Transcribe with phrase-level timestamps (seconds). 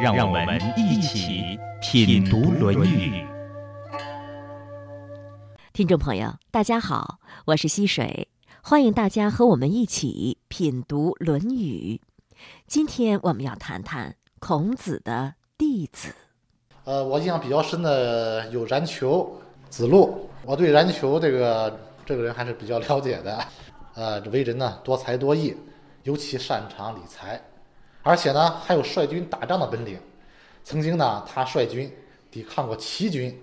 [0.00, 3.12] 让我们一起品读《论语》。
[5.72, 8.28] 听众朋友，大家好，我是溪水，
[8.60, 12.00] 欢迎大家和我们一起品读《论语》。
[12.66, 16.12] 今天我们要谈谈孔子的弟子。
[16.84, 20.28] 呃，我印象比较深的有冉求、子路。
[20.44, 23.44] 我对冉求这个这个人还是比较了解的。
[23.94, 25.56] 呃，这为人呢多才多艺，
[26.02, 27.40] 尤其擅长理财。
[28.04, 29.98] 而且呢，还有率军打仗的本领。
[30.62, 31.92] 曾经呢，他率军
[32.30, 33.42] 抵抗过齐军，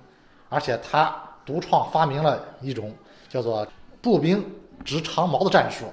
[0.50, 1.14] 而且他
[1.46, 2.96] 独创发明了一种
[3.28, 3.68] 叫做
[4.02, 4.44] 步兵
[4.86, 5.86] 执长矛的战术。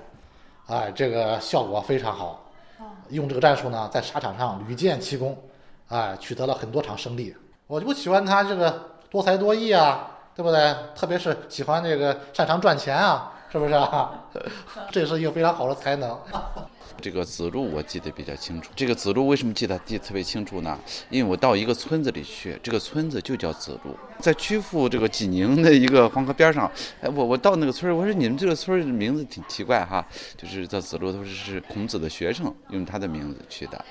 [0.67, 2.45] 哎，这个效果非常好。
[3.09, 5.37] 用这个战术呢，在沙场上屡建奇功，
[5.89, 7.35] 哎，取得了很多场胜利。
[7.67, 10.77] 我就不喜欢他这个多才多艺啊，对不对？
[10.95, 14.25] 特别是喜欢这个擅长赚钱啊，是不是啊？
[14.93, 16.19] 这是一个非常好的才能。
[17.01, 18.71] 这个子路我记得比较清楚。
[18.75, 20.79] 这个子路为什么记得记特别清楚呢？
[21.11, 26.71] 因为我到一个村子里去，这个村子就叫子路，在曲阜这个济宁的一个黄河边上。
[27.01, 30.05] 哎，我我到那个村儿，我说你们这个村儿名字挺奇怪哈，
[30.37, 33.85] 就是叫子路，都是是孔子的学生用他的名字取的。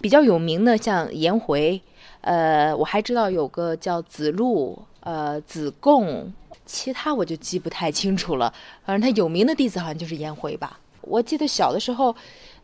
[0.00, 1.80] 比较有名的像颜回，
[2.20, 6.32] 呃，我还知道有个叫子路，呃，子贡，
[6.64, 8.52] 其他我就记不太清楚了。
[8.84, 10.78] 反正他有名的弟子好像就是颜回吧。
[11.00, 12.14] 我记得小的时候。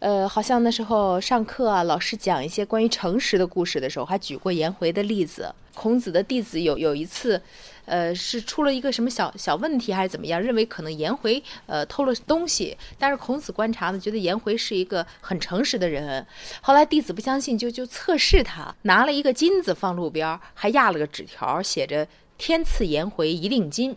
[0.00, 5.52] 呃，好像那时候上课啊，老师讲一些关于诚实的故事的时候，还举过颜回的例子。
[5.74, 7.40] 孔子的弟子有有一次，
[7.84, 16.26] 呃，是出了一个什么小小问题还是怎么样，认为可能颜回呃偷了东西，但是孔子观察呢，觉得颜回是一个很诚实的人。
[16.60, 22.08] 后来弟子不相信，就就测试他，拿了一个金子放路边，还压了个纸条，写着
[22.38, 23.96] “天赐颜回一锭金”。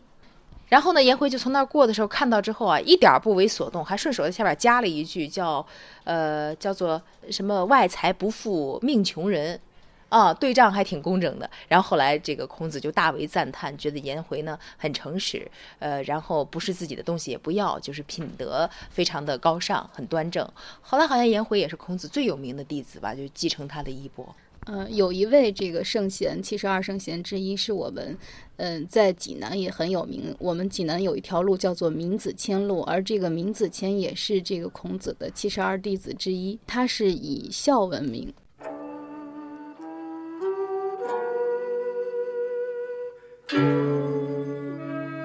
[0.71, 5.65] 然后呢，颜回就从那儿过的时候，看到之后啊，一点不为所动，还顺手在下边加了一句，叫，
[6.05, 9.59] 呃，叫做什么“外财不富命穷人”，
[10.07, 11.49] 啊，对仗还挺工整的。
[11.67, 15.45] 然后后来这个孔子就大为赞叹，觉得颜回呢很诚实，
[15.79, 20.49] 呃，然后不是自己的东西也不要，就是品德非常的高尚，很端正。
[20.81, 24.33] 后来好像颜回也是孔子最有名的弟子吧，就继承他的衣钵。
[24.71, 28.17] 呃，有一位这个圣贤，七十二圣贤之一，是我们，
[28.55, 30.33] 嗯，在济南也很有名。
[30.39, 36.57] 我们济南有一条路叫做闵子骞路，而这个闵子骞也是这个孔子的七十二弟子之一。
[36.65, 38.33] 他是以孝闻名。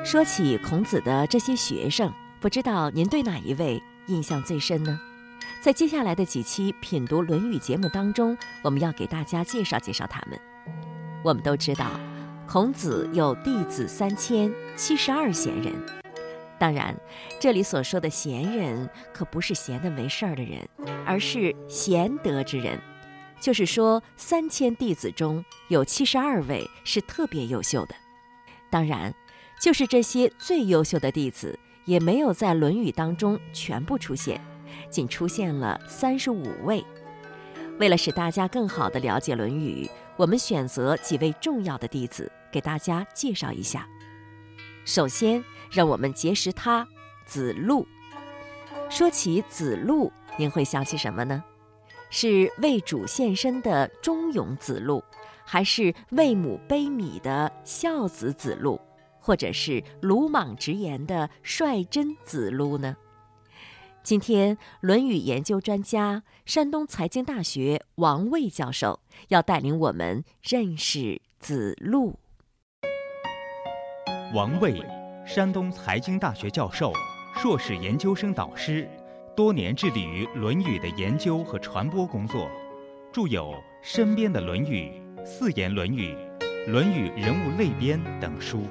[0.04, 4.98] 说起孔子的这些学生，不知道您对哪一位印象最深呢？
[5.66, 10.38] 在接下来的几期品读《论语》节目当中，我们要给大家介绍介绍他们。
[11.24, 11.90] 我们都知道，
[12.46, 15.74] 孔子有弟子三千，七十二贤人。
[16.56, 16.96] 当然，
[17.40, 20.60] 这里所说的贤人，可不是闲的没事儿的人，
[21.04, 22.80] 而是贤德之人。
[23.40, 27.94] 就是说，三千弟子中有七十二位是特别优秀的。
[28.70, 29.12] 当然，
[29.60, 34.40] 就是这些最优秀的弟子，也没有在《论语》当中全部出现。
[34.90, 36.84] 仅出现了三十五位。
[37.78, 39.84] 为了使大家更好地了解《论语》，
[40.16, 43.86] 我们选择几位重要的弟子给大家介绍一下。
[44.84, 46.86] 首先，让我们结识他——
[47.26, 47.86] 子路。
[48.88, 51.42] 说起子路，您会想起什么呢？
[52.08, 55.02] 是为主献身的忠勇子路，
[55.44, 58.80] 还是为母悲米的孝子子路，
[59.18, 62.96] 或者是鲁莽直言的率真子路呢？
[64.06, 69.00] 今天，《论语》研究专家、山东财经大学王卫教授
[69.30, 72.16] 要带领我们认识子路。
[74.32, 74.80] 王卫，
[75.26, 76.92] 山东财经大学教授、
[77.34, 78.88] 硕士研究生导师，
[79.34, 82.48] 多年致力于《论语》的研究和传播工作，
[83.12, 83.50] 著有
[83.82, 84.88] 《身边的论语》
[85.26, 86.14] 《四言论语》
[86.70, 88.62] 《论语人物类编》等书。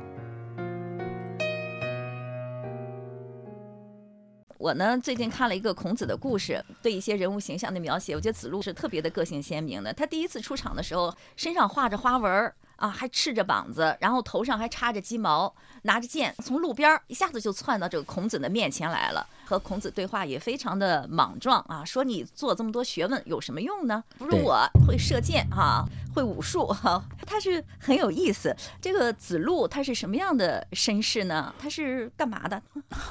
[4.66, 9.94] 我呢，最近看了一个孔子的故事，对一些人物形象的描写，我觉得子路是特别的个性鲜明的。
[9.94, 15.54] 他第一次出场的时候，身上画着花纹儿啊，还赤着膀子，然后头上还插着鸡毛，
[15.84, 19.24] 拿着剑，从路边一下子就窜到这个孔子的面前来了。
[19.46, 24.04] 和孔子对话也非常的莽撞啊，说你做这么多学问有什么用呢？
[24.18, 28.56] 不如我会射箭哈、会武术哈、 他是很有意思。
[28.82, 31.54] 这个子路他是什么样的身世呢？
[31.60, 32.62] 他是干嘛的？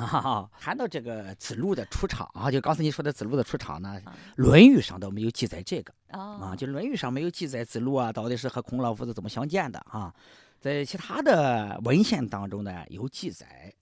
[0.59, 4.01] 谈到这个子路的出场啊，就刚才你说的子路的出场呢，
[4.37, 10.13] 《论语》上倒没有记载这个哦啊，就《论语》上没有记载子路啊到底是和孔老夫子怎么相见的啊，
[10.61, 13.73] 在其他的文献当中呢有记载。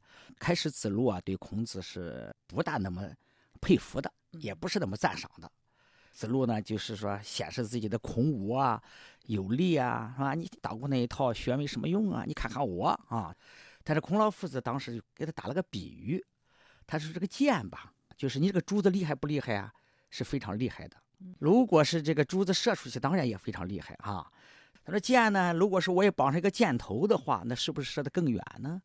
[0.43, 3.09] 开始子路啊对孔子是不大那么
[3.61, 5.49] 佩服的，也不是那么赞赏的。
[6.11, 8.83] 子路呢就是说显示自己的孔武啊、
[9.27, 10.35] 有力啊，是吧？
[10.35, 13.33] 你捣鼓那一套学没什么用啊，你看看我啊。
[13.85, 16.21] 但是孔老夫子当时就给他打了个比喻，
[16.89, 19.73] 他说这个箭吧，就是你这个珠子厉害不厉害啊？
[20.11, 20.97] 是非常厉害的。
[21.39, 24.29] 如果是这个珠子射出去，当然也非常厉害啊。
[24.85, 28.83] 他说箭呢，如果是我也绑上一个箭头的话，那是不是射得更远呢？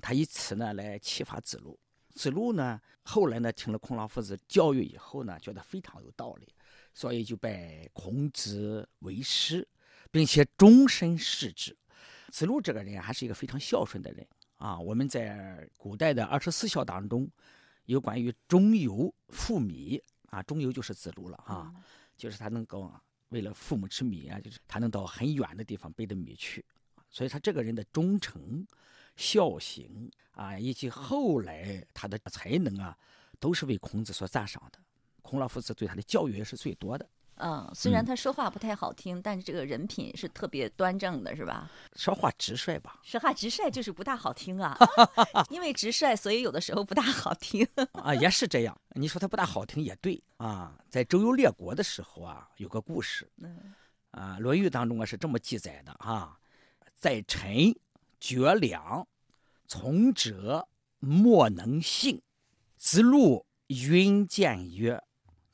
[0.00, 1.78] 他以此呢来启发子路。
[2.14, 6.52] 子路呢后来呢听了孔老夫子教育以后呢，觉得非常有道理，
[6.92, 9.66] 所以就拜孔子为师，
[10.10, 11.76] 并且终身侍之。
[12.30, 14.26] 子路这个人还是一个非常孝顺的人
[14.56, 14.78] 啊。
[14.78, 17.30] 我们在古代的二十四孝当中，
[17.86, 21.72] 有关于中游父米啊，中游就是子路了啊，
[22.16, 22.92] 就是他能够
[23.30, 26.64] 为了父母吃米啊，就是他能到很远的地方背着米去，
[27.08, 28.66] 所以他这个人的忠诚、
[29.20, 32.96] 孝行啊，以及后来他的才能啊，
[33.38, 34.78] 都是为孔子所赞赏的。
[35.20, 37.06] 孔老夫子对他的教育也是最多的。
[37.42, 41.70] 嗯，虽然他说话不太好听，但是这个人品是特别端正的，是吧？
[41.96, 44.76] 说话直率吧，说话直率就是不大好听啊，
[45.50, 47.66] 因为直率，所以有的时候不大好听。
[47.92, 48.78] 啊，也是这样。
[48.94, 50.78] 你说他不大好听也对啊。
[50.88, 53.74] 在周游列国的时候啊，有个故事，嗯
[54.10, 56.38] 啊，《论语》当中啊是这么记载的啊：
[56.94, 57.74] 在臣
[58.20, 59.08] 绝粮，
[59.66, 60.68] 从者
[60.98, 62.22] 莫能信。
[62.76, 65.02] 子路云见曰：“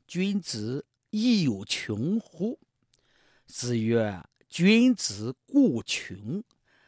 [0.06, 2.58] 君子亦有穷乎？”
[3.46, 6.42] 子曰：“君子固穷，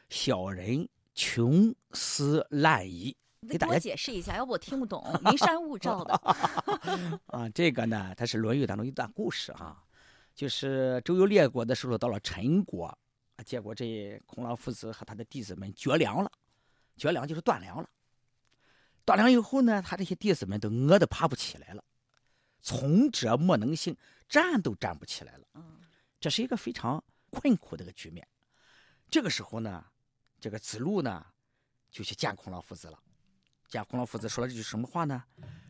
[0.08, 6.12] 小人穷斯滥矣。”你给大家解释一下，要不我听不懂， 云山雾罩的。
[7.26, 9.80] 啊，这个呢，它是《论语》当中一段故事啊，
[10.34, 12.96] 就是周游列国的时候到了陈国，
[13.38, 16.30] 啊结果这孔老夫子和他的弟子们绝粮了，
[16.96, 17.88] 绝粮就是断粮了。
[19.04, 21.82] 断粮以后呢，他这些弟子们都饿得爬不起来了，
[22.60, 23.96] 从者莫能行，
[24.28, 25.46] 站都站不起来了。
[26.20, 28.26] 这是一个非常困苦的一个局面。
[29.08, 29.86] 这个时候呢，
[30.40, 31.24] 这个子路呢
[31.90, 33.00] 就去见孔老夫子了。
[33.68, 35.22] 见孔老夫子说了这句什么话呢？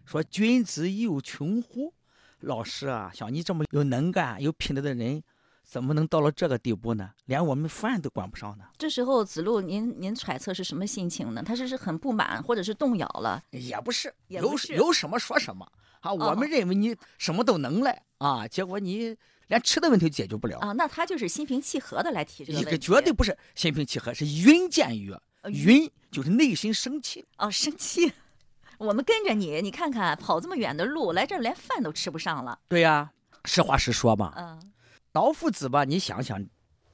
[0.06, 1.92] 说君子亦有穷乎？
[2.40, 5.22] 老师啊，像你这么有能干、有品德的人，
[5.68, 7.10] 怎么能到了这个地步呢？
[7.26, 8.64] 连我们饭都管不上呢？
[8.78, 11.42] 这时候子路，您您揣测是什么心情呢？
[11.44, 13.42] 他是是很不满，或者是动摇了？
[13.50, 15.70] 也不是，也不有是有什么说什么
[16.00, 16.10] 啊！
[16.10, 19.14] 我哦们认为你什么都能来啊，结果你
[19.48, 20.58] 连吃的问题解决不了。
[20.60, 22.86] 啊，那他就是心平气和的来提这个一个问题。
[22.86, 27.22] 绝对不是心平气和，是云见曰，呃云就是内心生气。
[27.36, 28.10] 哦，生气。
[28.78, 32.58] 我们跟着你，你看看跑这么远的路来这儿，连饭都吃不上了。
[32.68, 33.10] 对呀、
[33.44, 34.32] 实话实说嘛。
[34.36, 34.72] 嗯，
[35.12, 36.44] 老夫子吧，你想想，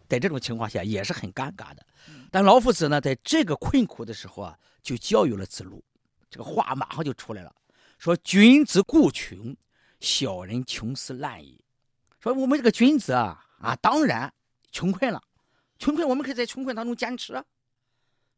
[0.08, 1.84] 在这种情况下也是很尴尬的。
[2.30, 5.84] 但老夫子呢，在这个困苦的时候啊，就教育了子路，
[6.30, 7.54] 这个话马上就出来了，
[7.98, 9.56] 说：“君子固穷，
[10.00, 11.64] 小人穷斯滥矣。”
[12.20, 14.32] 说我们这个君子啊啊，当然
[14.70, 15.20] 穷困了，
[15.78, 17.44] 穷困我们可以在穷困当中坚持啊。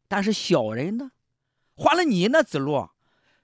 [0.09, 1.11] 但是小人呢，
[1.75, 2.89] 换了你呢，子路，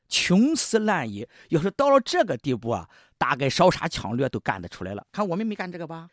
[0.08, 1.28] 穷斯滥矣。
[1.50, 5.06] 要是到了这个地步啊，大概烧杀抢掠都干得出来了。
[5.12, 6.08] 看我们没干这个吧？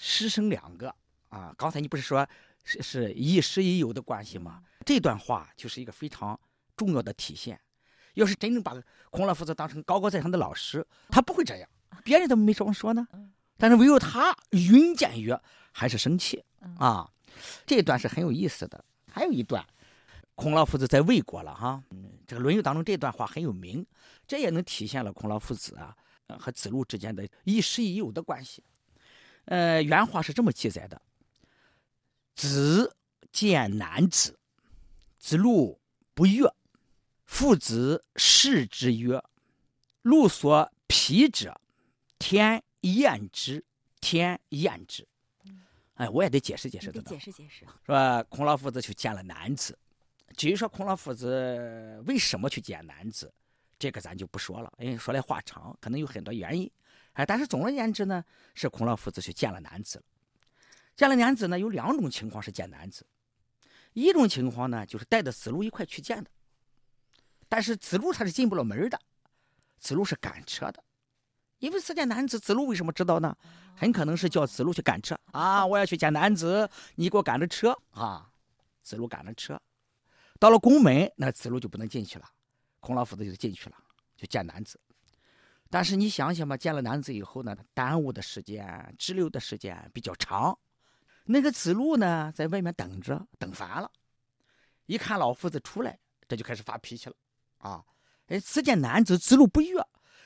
[0.00, 0.94] 师生两个
[1.28, 2.26] 啊，刚才你不是说
[2.62, 4.62] 是是亦师亦友的关系吗？
[4.86, 6.38] 这段话就是一个非常
[6.76, 7.60] 重要的体现。
[8.14, 8.74] 要是真正把
[9.10, 11.68] 孔老夫子当成高高在上的老师，他不会这样，
[12.04, 13.06] 别人怎么没这么说呢。
[13.56, 15.38] 但是唯有他云见曰，
[15.72, 16.42] 还是生气
[16.78, 17.10] 啊。
[17.66, 18.84] 这一段是很有意思的。
[19.10, 19.64] 还有一段，
[20.36, 21.82] 孔老夫子在魏国了哈。
[21.90, 23.84] 嗯，这个《论语》当中这段话很有名，
[24.26, 25.96] 这也能体现了孔老夫子啊
[26.28, 28.62] 呃和子路之间的亦师亦友的关系。
[29.48, 31.00] 呃，原话是这么记载的：
[32.34, 32.94] 子
[33.32, 34.38] 见男子，
[35.18, 35.80] 子路
[36.14, 36.46] 不悦。
[37.24, 39.22] 父子视之曰
[40.02, 41.58] ：“路所疲者，
[42.18, 43.64] 天厌之，
[44.00, 45.06] 天厌之。”
[45.96, 47.66] 哎，我也得解释解释你得这段解释解释。
[47.84, 49.78] 说孔老夫子去见了男子，
[50.36, 53.32] 至于说孔老夫子为什么去见男子，
[53.78, 56.70] 这个咱就不说了，因为说来话长，可能有很多原因。
[57.18, 60.04] 哎，但是总而言之呢，是孔老夫子去见了男子了。
[60.94, 63.04] 见了男子呢，有两种情况是见男子，
[63.92, 66.30] 一种情况呢就是带着子路一块去见的，
[67.48, 69.00] 但是子路他是进不了门的，
[69.78, 70.80] 子路是赶车的，
[71.58, 73.36] 因为是见男子，子路为什么知道呢？
[73.74, 75.66] 很可能是叫子路去赶车啊！
[75.66, 78.30] 我要去见男子，你给我赶着车啊！
[78.82, 79.60] 子路赶着车，
[80.38, 82.28] 到了宫门，那子路就不能进去了，
[82.78, 83.76] 孔老夫子就进去了，
[84.16, 84.80] 就见男子。
[85.70, 90.58] 但是你想想吧，见了男子以后呢，耽误的时间、滞留的时间比较长。
[91.24, 93.90] 那个子路呢，在外面等着，等烦了，
[94.86, 97.16] 一看老夫子出来，这就开始发脾气了
[97.58, 97.84] 啊！
[98.28, 99.78] 哎，此见男子，子路不悦，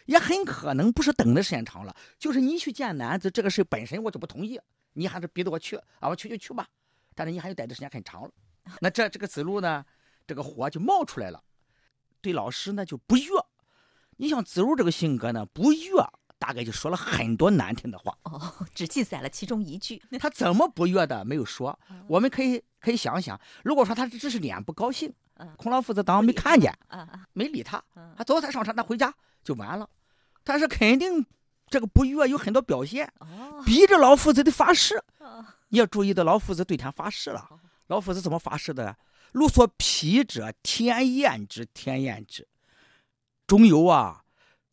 [0.07, 4.61] 也很可能不是等的时间长了，就是你去见男子这个事本身我就不同意，
[4.93, 6.69] 你还是逼着我去啊，我去就去吧，
[7.17, 8.31] 但是你还是待的时间很长了。
[8.81, 9.85] 那这这个子路呢，
[10.25, 11.43] 这个火就冒出来了，
[12.21, 13.27] 对老师呢就不悦。
[14.23, 15.91] 你像子路这个性格呢，不悦，
[16.39, 18.17] 大概就说了很多难听的话。
[18.23, 18.41] 哦，
[18.73, 20.01] 只记载了其中一句。
[20.21, 21.77] 他怎么不悦的没有说？
[22.07, 25.13] 我们可以可以想想，如果说他只是脸不高兴，
[25.57, 26.73] 孔老夫子当没看见，
[27.33, 27.83] 没理他，
[28.17, 29.13] 他走才上车，他回家
[29.43, 29.91] 就完了。
[30.45, 31.27] 但是肯定
[31.67, 33.13] 这个不悦有很多表现，
[33.67, 35.03] 逼着老夫子得发誓。
[35.71, 37.49] 你要注意到老夫子对天发誓了。
[37.89, 38.97] 老夫子怎么发誓的？
[39.33, 42.47] 如所披者，天厌之，天厌之。
[43.53, 44.25] 中游啊，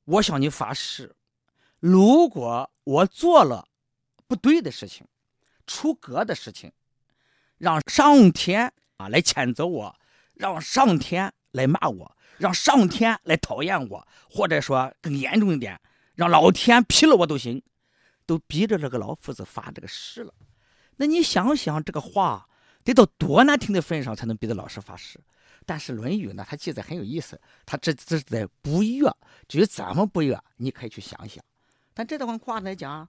[0.05, 1.13] 我向你发誓，
[1.81, 3.67] 如果我做了
[4.25, 5.05] 不对的事情、
[5.67, 6.71] 出格的事情，
[7.57, 9.93] 让上天啊来谴责我，
[10.33, 15.77] 让上天来骂我，让上天来讨厌我，或者说更严重一点，
[16.15, 17.61] 让老天劈了我都行，
[18.25, 20.33] 都逼着这个老夫子发这个誓了。
[20.95, 22.47] 那你想想，这个话
[22.85, 25.19] 得到多难听的份上，才能逼着老师发誓？
[25.65, 29.09] 但是《论语》呢，它记载很有意思，它这这是在不悦。
[29.47, 31.43] 至于怎么不悦，你可以去想想。
[31.93, 33.07] 但这段话来讲，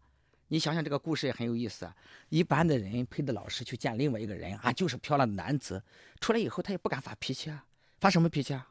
[0.48, 1.90] 你想想这个故事也很有意思。
[2.28, 5.82] 一般的人陪着老师去见另外一个人啊，就是漂亮的男子，
[6.20, 7.64] 出来以后他也不敢发脾气啊，
[7.98, 8.68] 发什么脾气啊？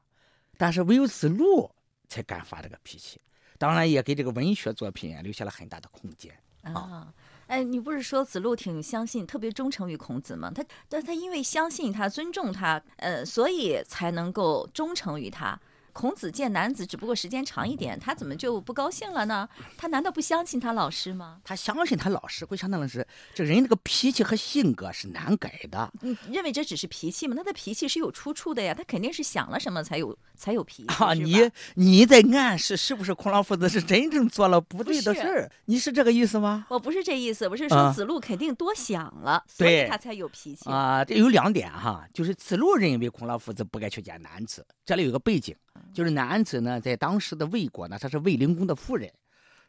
[0.58, 1.72] 但是唯有子路
[2.08, 3.22] 才敢发这个脾气，
[3.58, 7.14] 当然也给这个文学作品留下了很大的空间啊。
[7.50, 10.52] 哎，你不是说子路挺相信、特别忠诚于孔子吗？
[10.54, 15.60] 他，但他因为相信他、尊重他，呃，所以才能够忠诚于他。
[15.94, 19.48] 孔子见男子只不过时间长一点，他怎么就不高兴了呢？
[19.78, 21.40] 他难道不相信他老师吗？
[21.44, 25.92] 他相信他老师，会相当的是这人这个脾气和性格是难改的。
[26.02, 27.36] 你认为这只是脾气吗？
[27.36, 31.14] 他的脾气是有出处的呀，他肯定是想了什么才有才有脾气啊！
[31.14, 35.52] 你你在暗示是不是孔老夫子是真正做了不对的事儿？
[35.66, 36.66] 你是这个意思吗？
[36.70, 41.04] 我不是这意思，我是说子路肯定多想了，所以他才有脾气啊。
[41.04, 45.56] 这有两点哈，就是子路认为孔老夫子不该去见男子，这里有个背景。
[45.94, 49.12] 就是男子呢，在当时的魏国呢，他是魏灵公的夫人，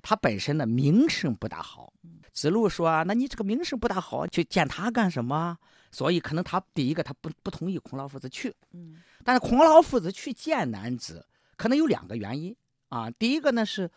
[0.02, 1.92] 他本身呢名声不大好。
[2.32, 5.58] 子路说：“那你这个名声不大好，去见他干什么？”
[5.90, 8.54] 所以可能他第一个他不不同意孔老夫子去。
[8.72, 11.26] 嗯，但是孔老夫子去见男子，
[11.56, 12.54] 可能有两个原因
[12.88, 13.10] 啊。
[13.10, 13.90] 第一个呢是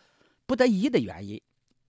[0.46, 1.40] 不得已的原因，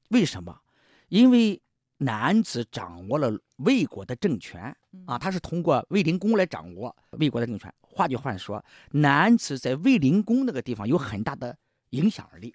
[0.10, 0.62] 为什么？
[1.10, 1.60] 因为
[1.98, 4.76] 男子掌握了魏国的政权
[5.06, 7.74] 啊，他是通过魏灵公来掌握魏国的政权。
[7.82, 11.58] 换句话说，男子在魏灵公那个地方有很大的
[11.92, 12.54] 影响力，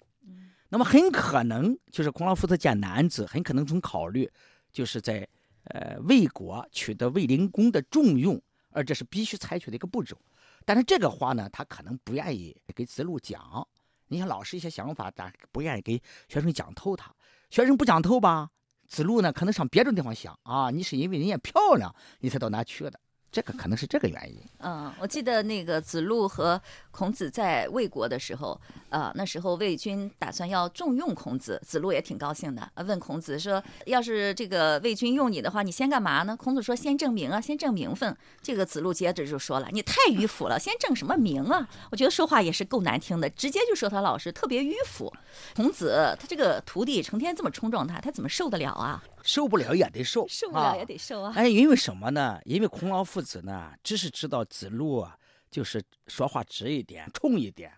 [0.69, 4.29] 那么很可能就是孔老夫子见男子，很可能从考虑
[4.71, 5.27] 就是在
[5.63, 10.15] 呃魏国取得魏灵公的重用，而这是必须采取的一个步骤。
[10.63, 13.67] 但是这个话呢，他可能不愿意给子路讲。
[14.07, 16.95] 你想老师一些想法，但不愿意给学生讲透。
[16.95, 17.11] 他
[17.49, 18.51] 学生不讲透吧，
[18.91, 22.99] 子路呢可能上别的地方想啊，你是因为人家漂亮，你才到那去的。
[23.31, 24.37] 这个可能是这个原因。
[24.59, 26.61] 嗯，我记得那个子路和
[26.91, 28.59] 孔子在魏国的时候，
[28.89, 45.11] 呃，那时候魏军打算要重用孔子，子路也挺高兴的，问孔子说：“要是这个魏军用你的话，你先干嘛呢？”孔子说：“先证明啊，先证名分。”这个子路接着就说了：“你太迂腐了，先证什么名啊？”我觉得说话也是够难听的，直接就说他老师特别迂腐。
[45.55, 49.01] 孔子他这个徒弟成天这么冲撞他，他怎么受得了啊？
[49.23, 51.33] 受不了也得受，受不了也得受啊！
[51.35, 52.39] 哎，因为什么呢？
[52.45, 55.17] 因为孔老夫子呢，只是知道子路啊，
[55.49, 57.71] 就是说话直一点、 冲一点，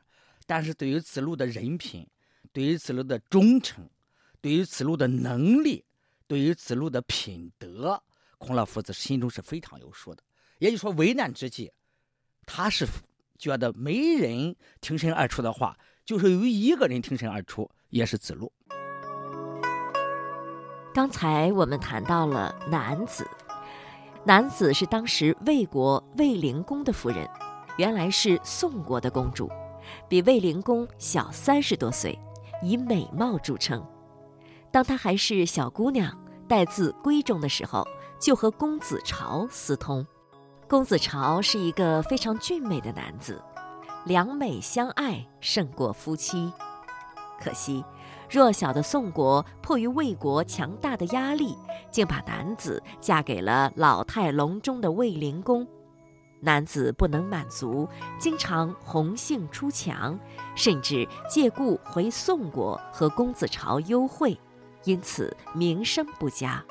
[0.45, 2.07] 但是对于子路的人品，
[2.51, 3.89] 对于子路的忠诚，
[4.41, 5.83] 对于子路的能力，
[6.27, 8.01] 对于子路的品德，
[8.37, 10.23] 孔老夫子心中是非常有数的。
[10.59, 11.71] 也就是说，危难之际，
[12.45, 12.87] 他是
[13.37, 18.51] 觉得没人挺身而出的话，就是有一个人挺身而出，也是子路。
[20.93, 23.27] 刚才我们谈到了南子，
[24.23, 27.27] 南子是当时魏国卫灵公的夫人，
[27.77, 29.49] 原来是宋国的公主，
[30.07, 32.17] 比卫灵公小三十多岁，
[32.61, 33.83] 以美貌著称。
[34.69, 36.15] 当她还是小姑娘，
[36.47, 37.83] 待字闺中的时候，
[38.19, 40.05] 就和公子朝私通。
[40.69, 43.41] 公子朝是一个非常俊美的男子，
[44.05, 46.53] 两美相爱胜过夫妻。
[47.39, 47.83] 可惜，
[48.33, 51.55] 弱小的宋国迫于魏国强大的压力，
[51.91, 55.67] 竟把男子嫁给了老态龙钟的卫灵公。
[56.39, 57.87] 男子不能满足，
[58.17, 60.19] 经常红杏出墙，
[60.55, 64.35] 甚至借故回宋国和公子朝幽会，
[64.83, 66.65] 因此名声不佳。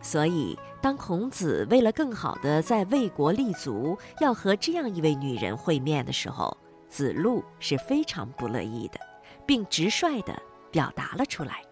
[0.00, 6.56] 所以，当孔子为了更好地在魏国立足，要和这样一位女人会面的时候，
[6.88, 9.00] 子路是非常不乐意的，
[9.44, 10.32] 并直率地
[10.72, 11.64] 表达了出来。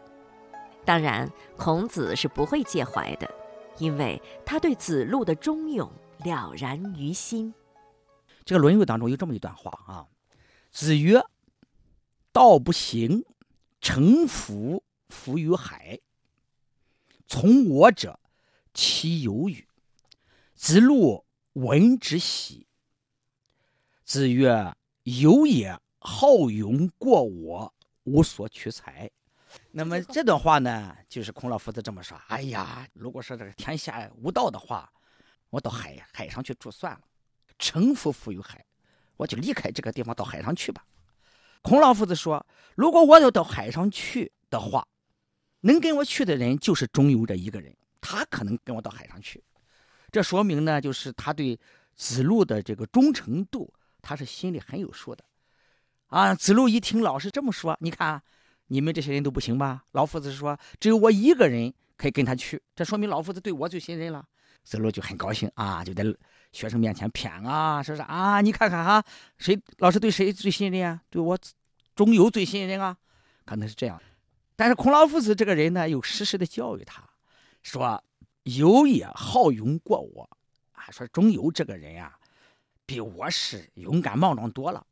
[0.84, 3.28] 当然，孔子是不会介怀的，
[3.78, 5.90] 因为他对子路的忠勇。
[6.22, 7.54] 了然于心。
[8.44, 10.06] 这个《论语》当中有这么一段话啊
[10.70, 11.18] ：“子曰
[12.30, 13.24] ：‘道不行，
[13.80, 15.98] 乘夫浮于海。
[17.26, 18.20] 从我者，
[18.74, 19.66] 其有与？’
[20.54, 22.66] 子路闻之喜。
[24.04, 27.74] 子曰：‘有也，好勇过我，
[28.10, 29.10] 无所取材。’
[29.72, 34.90] 那么这段话呢，就是孔老夫子这么说：‘哎呀，如果说这个天下无道的话。’
[35.50, 37.00] 我到海海上去住算了，
[37.58, 38.64] 乘夫浮于海，
[39.16, 40.86] 我就离开这个地方到海上去吧。
[41.60, 44.86] 孔老夫子说：“如果我要到海上去的话，
[45.62, 49.42] 能跟我去的人就是中游这一个人，他可能跟我到海上去。
[50.12, 51.58] 这说明呢，就是他对
[51.96, 55.24] 子路的这个忠诚度，他是心里很有数的。
[56.10, 58.22] 啊，子路一听老师这么说，你看
[58.66, 59.84] 你们这些人都不行吧？
[59.92, 64.24] 老夫子说，只有我一个人可以跟他去，这说明老夫子对我最信任了。”
[64.62, 66.04] 子路就很高兴啊，就在
[66.52, 69.02] 学生面前谝啊，说是啊，你看看哈，
[69.38, 71.00] 谁老师对谁最信任啊？
[71.08, 71.38] 对我
[71.96, 72.94] 钟繇最信任啊，
[73.46, 74.00] 可能是这样。
[74.56, 77.02] 但是孔老夫子这个人呢，又时时的教育他，
[77.62, 78.04] 说
[78.42, 80.28] 有也好勇过我
[80.72, 82.14] 啊，说钟繇这个人呀，
[82.84, 84.84] 比我是勇敢莽撞多了。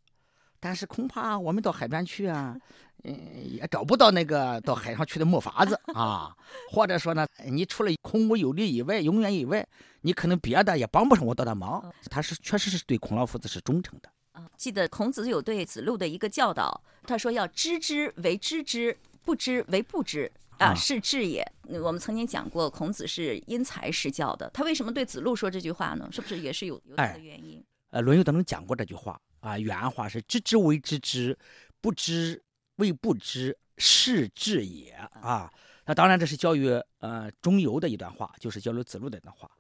[0.60, 2.56] 但是恐怕我们到海边去啊，
[3.04, 6.34] 嗯，也找不到那个到海上去的木筏子啊，
[6.70, 9.66] 或者说呢，你除了孔武有力以外，永远以外，
[10.00, 11.92] 你可能别的也帮不上我多大忙。
[12.11, 14.50] 他是确实是对孔老夫子是忠诚的啊。
[14.56, 21.46] 记得孔子有对子路的一个教导，他说要知之为知之，不知为不知啊，是智也。
[21.83, 24.50] 我们曾经讲过，孔子是因材施教的。
[24.52, 26.09] 他为什么对子路说这句话呢？
[26.11, 27.62] 是不是也是有有他的原因？
[27.90, 29.20] 呃，《论语》当中讲过这句话。
[29.48, 31.38] 啊，原话是“知之为知之，
[31.80, 32.42] 不知
[32.76, 34.90] 为不知，是知也。”
[35.22, 35.50] 啊，
[35.87, 39.50] 那当然这是教育呃中游的一段话，就是教育子路的一段话。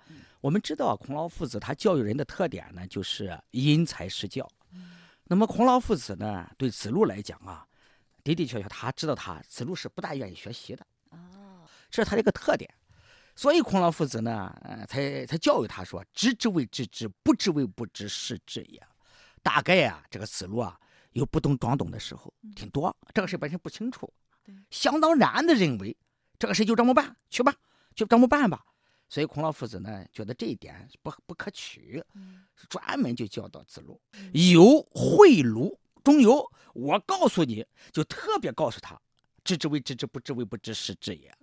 [0.40, 4.46] 我们知道孔老夫子他教育人的特点呢，就是因材施教。
[5.24, 7.66] 那么孔老夫子呢，对子路来讲啊，
[8.22, 10.86] 的的确确他知道他子路是不大愿意学习的。
[11.10, 12.68] 哦，这是他的一个特点。
[13.34, 18.82] 所以孔老夫子呢，呃，才才教育他说：“知之为知之，不知为不知，是知也。”
[19.48, 20.78] 大概啊，这个子路啊，
[21.12, 22.94] 有不懂装懂的时候挺多。
[23.14, 24.12] 这个事本身不清楚，
[24.68, 25.96] 相当然的认为
[26.38, 27.54] 这个事就这么办，去吧，
[27.94, 28.62] 就这么办吧。
[29.08, 32.04] 所以孔老夫子呢，觉得这一点不不可取，
[32.68, 33.98] 专门就教导子路
[34.34, 36.46] 有贿赂中有。
[36.74, 39.00] 我告诉你就特别告诉他，
[39.44, 41.34] 知之为知之，不知为不知，是知也。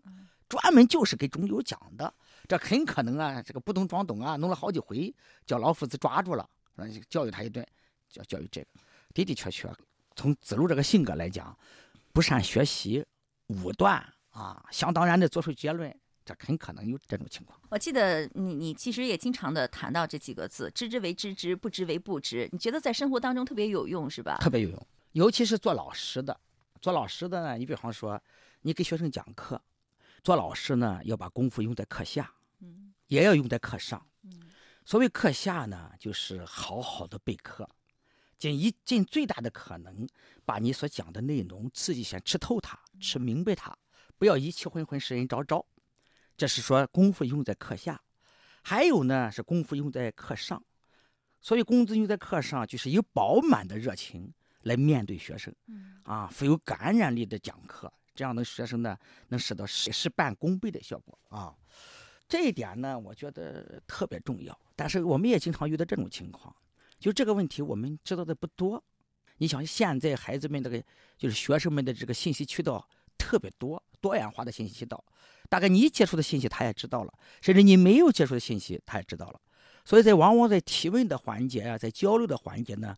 [0.48, 2.14] 专门就是给中游讲的。
[2.48, 5.12] 这很可能啊，这个不懂装懂啊，弄了好几回，
[5.48, 6.48] 叫老夫子抓住了，
[7.10, 7.66] 教育他一顿。
[8.16, 8.68] 教教育这个
[9.14, 9.70] 的的确确，
[10.16, 11.58] 从子路这个性格来讲，
[12.14, 13.06] 不善学习，
[13.48, 13.98] 武断
[14.30, 17.60] 啊，想当然的做出结论，这很可能有这种情况。
[17.70, 22.48] 我记得你你其实也经常的谈到这几个字：知之为知之，不知为不知。
[22.52, 24.38] 你觉得在生活当中特别有用是吧？
[24.40, 26.40] 特别有用，尤其是做老师的，
[26.82, 28.22] 做老师的呢，你比方说，
[28.62, 29.62] 你给学生讲课，
[30.24, 34.32] 做老师呢要把功夫用在课下，嗯，也要用在课上，嗯，
[34.86, 37.70] 所谓课下呢，就是好好的备课。
[38.38, 40.08] 尽一尽最大的可能，
[40.44, 43.76] 把你所讲的内容自己先吃透它，吃明白它，
[44.18, 45.66] 不要一气昏昏使人着着。
[46.38, 48.02] 这是说功夫用在课下，
[48.62, 50.62] 还有呢是功夫用在课上。
[51.40, 55.56] 所以功夫用在课上，就是以饱满的热情来面对学生，
[56.04, 61.56] 啊，富有感染力的讲课，这样的学生呢能使到事事半功倍的效果啊。
[62.28, 64.60] 这一点呢，我觉得特别重要。
[64.76, 66.54] 但是我们也经常遇到这种情况。
[67.00, 68.84] 就这个问题，我们知道的不多。
[69.38, 70.82] 你想，现在孩子们这个，
[71.18, 75.04] 就是学生们的这个信息渠道特别多，多元化的信息渠道。
[75.50, 79.40] 大概你接触的信息，他也知道了；甚至你没有接触的信息，他也知道了。
[79.84, 82.96] 所以在往往在提问的环节啊，在交流的环节呢，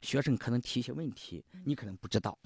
[0.00, 2.38] 学生可能提一些问题，你可能不知道。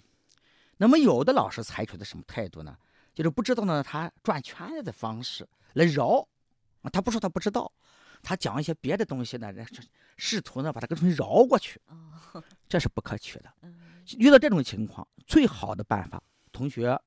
[0.78, 2.76] 那么有的老师采取的什么态度呢？
[3.14, 6.26] 就是不知道呢，他转圈子的方式来绕，
[6.92, 7.70] 他不说他不知道。
[8.24, 9.52] 他讲一些别的东西呢，
[10.16, 11.80] 试图呢把这个东西绕过去，
[12.68, 13.54] 这是不可取的。
[14.18, 17.00] 遇到这种情况，最好的办法同学，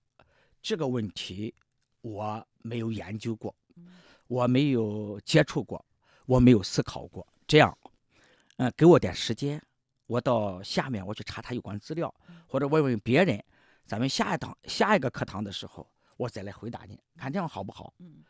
[0.62, 1.53] 这个问题
[2.01, 3.53] 我没有研究过，
[4.27, 5.84] 我没有接触过，
[6.25, 7.27] 我没有思考过。
[7.45, 7.77] 这样，
[8.58, 9.62] 嗯、给我点时间，
[10.06, 12.13] 我到下面我去查查有关资料，
[12.47, 13.43] 或者问问别人。
[13.86, 17.93] 咱们下一堂下一个课堂的时候，我再来回答你，看这样好不好？
[17.99, 18.23] 嗯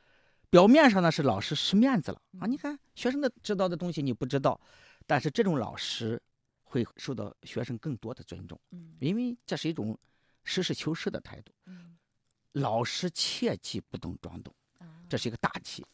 [0.49, 4.59] 表面上呢是老师失面子了啊，你看学生的知道的东西你不知道，
[5.05, 6.21] 但是这种老师
[6.63, 9.97] 会受到学生更多的尊重，嗯因为这是一种
[10.43, 11.53] 实事求是的态度。
[11.65, 11.97] 嗯
[12.53, 15.85] 老师切记不懂装懂，啊这是一个大忌。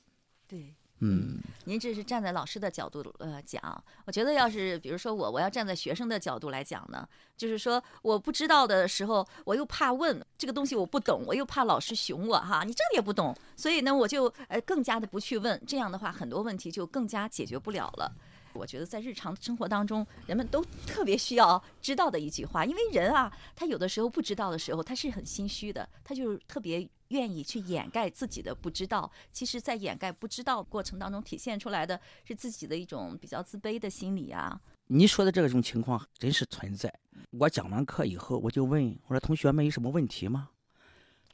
[0.47, 0.73] 对。
[0.99, 18.10] 嗯，您这是站在老师的角度呃讲，我觉得要是比如说我，我要站在学生的角度来讲呢，就是说我不知道的时候，我又怕问这个东西我不懂，我又怕老师熊我哈，你这个也不懂，所以呢我就呃更加的不去问，这样的话很多问题就更加解决不了了。
[18.53, 29.10] 我觉得在日常生活当中，人们都特别需要知道的一句话，因为人啊，他有的时候不知道的时候，他是很心虚的，他就是特别愿意去掩盖自己的不知道。
[29.32, 34.60] 其实，在掩盖不知道过程当中，体现出来的是自己的一种比较自卑的心理啊。
[34.88, 36.93] 你说的这种情况真是存在。
[37.32, 40.49] 我讲完课以后，我就问我说：“同学们有什么问题吗？”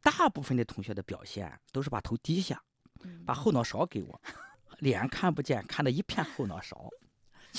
[0.04, 2.62] 大部分的同学的表现都是把头低下，
[3.26, 4.22] 把后脑勺给我，
[4.80, 6.90] 脸看不见，看到一片后脑勺。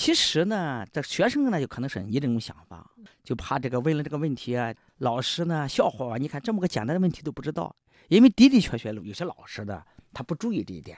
[0.01, 2.89] 其实呢，这学生呢就可能是你这种想法，
[3.23, 6.17] 就怕这个问了这个问题啊，老师呢笑话我。
[6.17, 7.75] 你看这么个简单的问题都不知道，
[8.07, 10.97] 因为的的确确有些老师的他不注意这一点。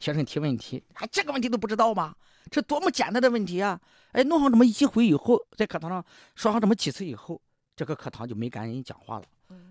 [0.00, 2.16] 学生提问题，哎，这个问题都不知道吗？
[2.50, 3.80] 这多么简单的问题啊！
[4.10, 7.40] 哎，弄上这么一回以后，在课堂上说上这么几次以后，
[7.76, 9.24] 这个课堂就没敢人讲话了。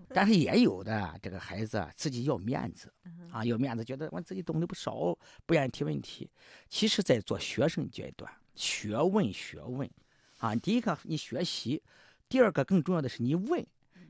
[0.08, 2.90] 但是也有的这个孩子啊自己要面子
[3.30, 6.30] 啊，要面子，觉得我自己懂得不少，不愿意提问题。
[6.70, 9.88] 其实，在做学生阶段，学问学问
[10.38, 11.82] 啊，第一个你学习，
[12.28, 13.64] 第二个更重要的是你问，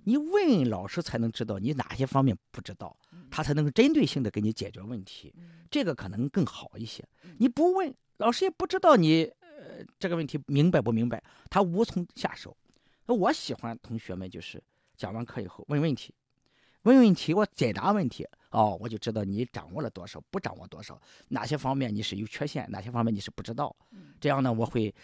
[0.05, 2.96] 你问老师才能知道你哪些方面不知道，
[3.31, 5.35] 他才能针对性的给你解决问题，
[5.70, 7.07] 这个可能更好一些。
[7.38, 12.57] 你不问，老师也不知道你呃这个问题明白不明白，他无从下手。
[13.07, 14.62] 那我喜欢同学们就是
[14.96, 16.14] 讲完课以后问问题，
[16.83, 23.75] 问问题我解答问题，哦，我就知道你掌握了多少，不掌握多少，哪些方面你是有缺陷，哪些方面你是不知道。
[24.21, 24.95] 这样呢，我会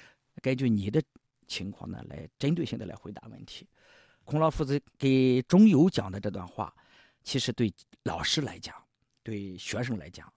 [0.40, 1.02] 根据你的
[1.46, 3.66] 情况呢来针对性的来回答问题。
[4.24, 6.72] 孔老夫子给中友讲的这段话，
[7.22, 7.72] 其实对
[8.04, 8.76] 老师来讲，
[9.22, 10.30] 对学生来讲，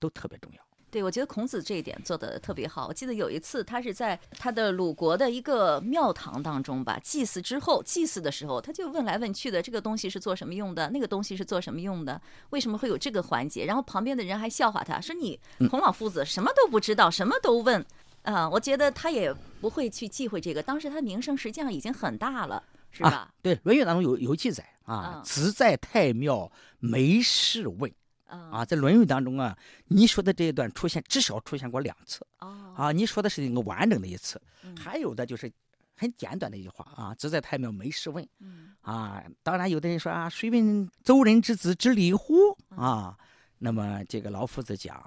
[0.00, 0.65] 都特别重要。
[0.90, 2.86] 对，我觉得孔子这一点做的特别好。
[2.86, 10.88] 我记得有一次，他是在他的鲁国的一个庙堂当中吧，祭祀之后，祭祀的时候，他就问来问去的，这个东西是做什么用的？
[10.90, 12.20] 那个东西是做什么用的？
[12.50, 13.64] 为什么会有这个环节？
[13.66, 17.84] 然后旁边的人还笑话他说：“你孔老夫子什么都不知道，什么都问。”
[18.22, 20.60] 啊，我觉得他也不会去忌讳这个。
[20.60, 23.10] 当时他名声实际上已经很大了，是吧？
[23.10, 27.92] 啊、对，《论语》当中有有记载啊嗯，子在太庙，没事问
[28.26, 35.50] 啊啊，在《论语》当中啊，你说的这一段出现至少出现过两次哦啊，你说的是一个完整的一次，嗯还有的就是
[35.96, 39.24] 很简短的一句话啊，只在太庙，没事问嗯啊。
[39.42, 42.34] 当然，有的人说啊，谁问周人之子知礼乎
[42.70, 43.18] 嗯啊？
[43.58, 45.02] 那么这个老夫子讲，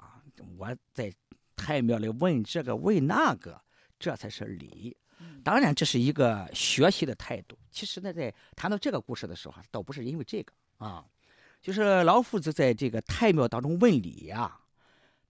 [0.58, 1.12] 我在
[1.54, 3.60] 太庙里问这个问那个，
[3.98, 4.96] 这才是礼。
[5.20, 7.56] 嗯当然，这是一个学习的态度。
[7.70, 11.04] 其实呢，在谈到这个故事的时候啊，倒不是因为这个啊，
[11.60, 14.60] 就是老夫子在这个太庙当中问礼呀、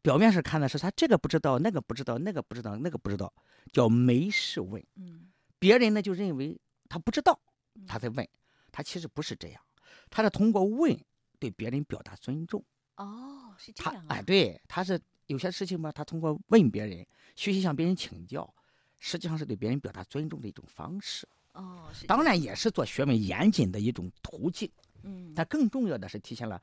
[0.02, 3.32] 表面上看的是他这个不知道，那个不知道，那个不知道，那个不知道，
[3.72, 4.82] 叫没事问。
[4.96, 7.38] 嗯别人呢就认为他不知道，
[7.86, 8.26] 他在问，
[8.72, 9.62] 他其实不是这样，
[10.08, 10.98] 他是通过问
[11.38, 12.64] 对别人表达尊重。
[12.96, 18.54] 哦，是这样啊哎，对，他是有些事情吧，他通过问别人，学习向别人请教，
[18.98, 21.28] 实际上是对别人表达尊重的一种方式。
[21.52, 24.70] 哦，是当然也是做学问严谨的一种途径，
[25.04, 26.60] 嗯但更重要的是体现了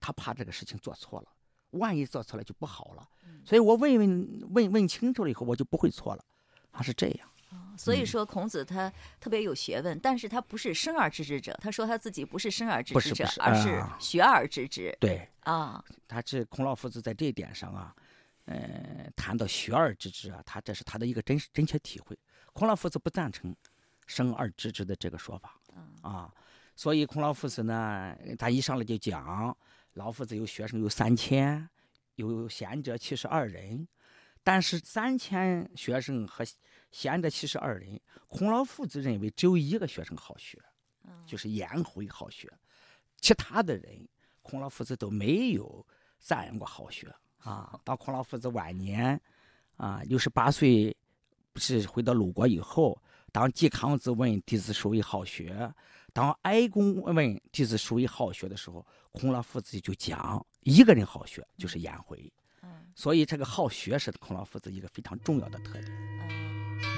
[0.00, 1.28] 他怕这个事情做错了，
[1.70, 3.08] 万一做错了就不好了。
[3.26, 6.24] 嗯所以我问问问问清楚了以后，我就不会错了。
[6.72, 7.28] 他是这样，
[7.76, 11.58] 所以说，孔子他特别有学问，但是他不是生而知之者。
[11.60, 15.84] 他说他自己不是生而知之者，而是啊学而知之对，啊。
[16.06, 17.94] 他这孔老夫子在这一点上啊，
[18.44, 22.16] 呃，谈到学而知之啊，他这是他的一个真实真切体会。
[22.52, 23.54] 孔老夫子不赞成
[24.06, 25.58] 生而知之的这个说法
[26.02, 26.32] 啊，
[26.80, 29.54] 所以孔老夫子呢，他一上来就讲，
[29.92, 31.68] 老夫子有学生有三千，
[32.14, 33.86] 有贤者七十二人，
[34.42, 36.42] 但是三千学生和
[36.90, 40.58] 贤者七十二人，孔老夫子认为只有一个学生好学，
[41.26, 42.50] 就是颜回好学，
[43.20, 44.08] 其他的人
[44.40, 45.86] 孔老夫子都没有
[46.18, 47.14] 赞扬过好学
[47.44, 47.78] 啊。
[47.84, 49.20] 到孔老夫子晚年
[49.76, 50.96] 啊，六十八岁
[51.52, 52.98] 不是回到鲁国以后，
[53.30, 55.70] 当季康子问弟子孰为好学，
[56.20, 62.30] 当哀公问弟子孰以好学的时候，孔老夫子就讲一个人好学就是颜回。
[62.94, 65.86] 所以这个好学是孔老夫子一个非常重要的特点。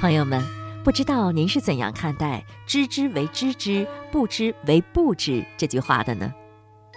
[0.00, 0.42] 朋友们，
[0.82, 6.34] 不知道您是怎样看待“知之为知之，不知为不知”这句话的呢？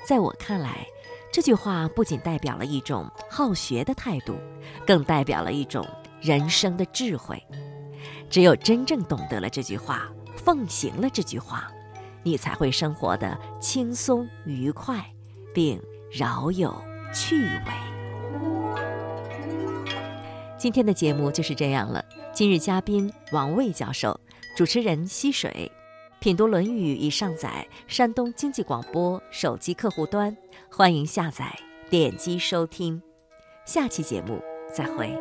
[0.04, 0.84] 在我看来，
[1.32, 4.36] 这句话不仅代表了一种好学的态度，
[4.88, 5.88] 更代表了一种
[6.20, 7.40] 人生的智慧。
[8.32, 11.72] 只有真正懂得了这句话，奉行了这句话，
[12.26, 15.06] 你才会生活的轻松愉快，
[15.54, 15.80] 并
[16.12, 16.76] 饶有
[17.14, 17.72] 趣味。
[20.58, 22.04] 今天的节目就是这样了。
[22.34, 24.20] 今日嘉宾王卫教授，
[24.58, 25.72] 主持人溪水。
[26.20, 30.36] 品读《论语》已上载山东经济广播手机客户端，
[30.72, 31.56] 欢迎下载
[31.92, 33.00] 点击收听。
[33.66, 34.42] 下期节目
[34.74, 35.16] 再会。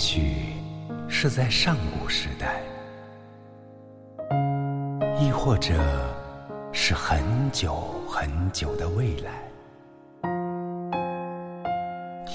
[0.00, 0.54] 许
[1.08, 2.62] 是在上古时代，
[5.20, 5.74] 亦或者
[6.72, 7.74] 是很久
[8.08, 9.30] 很久的未来，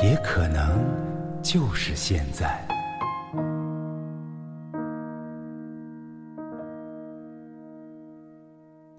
[0.03, 0.85] 也可能
[1.41, 2.63] 就是现在。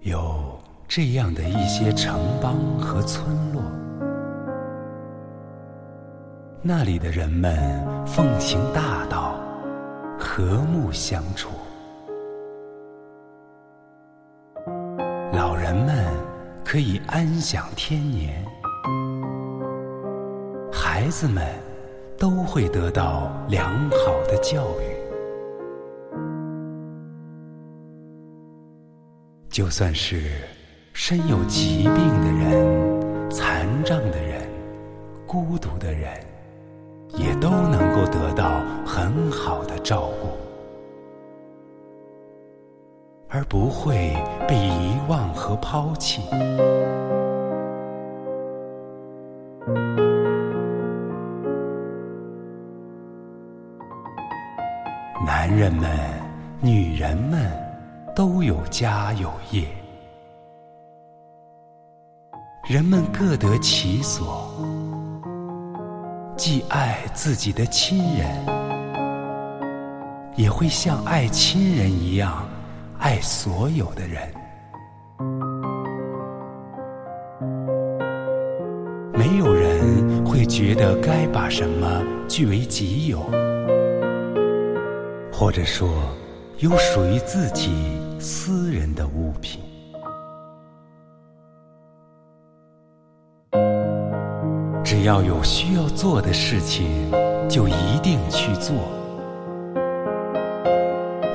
[0.01, 3.61] 有这样的一些城邦和村落。
[6.67, 7.55] 那里的人们
[8.05, 9.39] 奉行大道，
[10.19, 11.47] 和睦相处。
[15.31, 15.95] 老人们
[16.65, 18.45] 可以安享天年，
[20.69, 21.41] 孩子们
[22.19, 24.83] 都会得到良好的教育。
[29.49, 30.31] 就算是
[30.91, 34.45] 身有疾病的人、残障的人、
[35.25, 36.26] 孤独的人。
[37.15, 40.27] 也都能够得到很好的照顾，
[43.29, 44.15] 而不会
[44.47, 46.21] 被遗忘和抛弃。
[55.25, 55.89] 男人们、
[56.61, 57.51] 女人们
[58.15, 59.65] 都有家有业，
[62.69, 64.51] 人们各得其所。
[66.37, 68.45] 既爱自己的亲人，
[70.35, 72.47] 也会像爱亲人一样
[72.99, 74.21] 爱所有的人。
[79.15, 83.19] 没有人会觉得该把什么据为己有，
[85.33, 85.89] 或者说
[86.59, 87.71] 有属于自己
[88.19, 89.59] 私人的物品。
[94.99, 96.87] 只要有需要做的事情，
[97.47, 98.75] 就一定去做。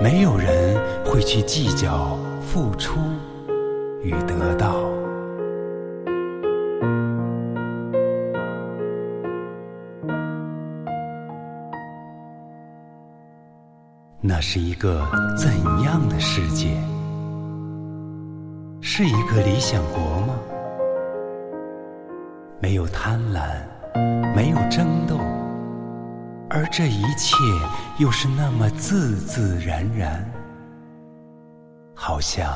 [0.02, 2.98] 没有人会去计较付出
[4.02, 4.74] 与得到。
[14.20, 15.06] 那是一个
[15.38, 15.52] 怎
[15.84, 16.66] 样的世界？
[18.80, 20.34] 是一个理想国吗？
[22.62, 23.42] 没有贪婪，
[24.36, 25.18] 没有争斗，
[26.48, 27.36] 而这一切
[27.98, 30.24] 又是那么自自然然，
[31.92, 32.48] 好像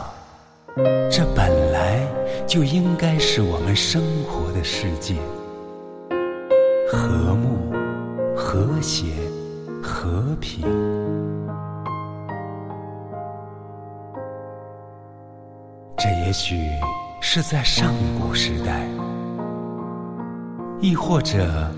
[1.10, 2.06] 这本来
[2.46, 5.16] 就应该是我们生活的世界，
[6.88, 7.74] 和睦、
[8.36, 9.06] 和谐、
[9.82, 10.62] 和平。
[15.96, 16.70] 这也许
[17.20, 18.86] 是在上古时代。
[20.80, 21.70] 亦或者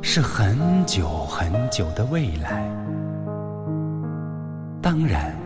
[0.00, 2.64] 是很久很久的未来，
[4.80, 5.36] 当然，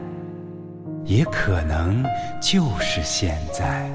[1.04, 2.04] 也可能
[2.40, 3.90] 就是现在。